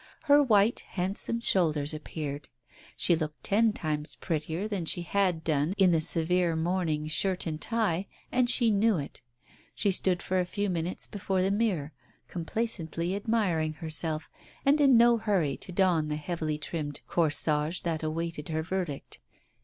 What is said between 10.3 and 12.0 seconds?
a few minutes before the mirror,